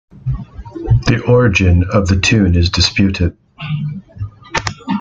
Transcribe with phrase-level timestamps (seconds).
[1.05, 3.37] The origin of the tune is disputed.